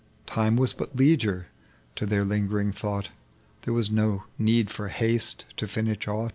Time 0.25 0.55
was 0.55 0.73
but 0.73 0.95
leisure 0.95 1.45
to 1.95 2.07
their 2.07 2.25
lingering 2.25 2.71
thought. 2.71 3.09
There 3.65 3.73
was 3.75 3.91
no' 3.91 4.23
need 4.39 4.71
for 4.71 4.87
haste 4.87 5.45
to 5.57 5.67
finish 5.67 5.99
ai^ht;. 6.07 6.29